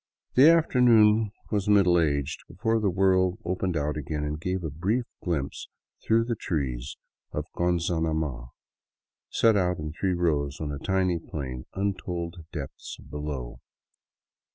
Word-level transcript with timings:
The 0.33 0.49
afternoon 0.49 1.29
was 1.51 1.69
middle 1.69 1.99
aged 1.99 2.39
before 2.47 2.79
the 2.79 2.89
world 2.89 3.37
opened 3.45 3.77
out 3.77 3.97
again 3.97 4.23
and 4.23 4.41
gave 4.41 4.63
a 4.63 4.71
brief 4.71 5.05
glimpse 5.23 5.69
through 6.03 6.23
the 6.25 6.33
trees 6.33 6.97
of 7.31 7.45
Gon 7.55 7.77
zanama, 7.77 8.47
set 9.29 9.55
out 9.55 9.77
in 9.77 9.93
three 9.93 10.15
rows 10.15 10.59
on 10.59 10.71
a 10.71 10.79
tiny 10.79 11.19
plain 11.19 11.67
untold 11.75 12.45
depths 12.51 12.97
below. 13.11 13.59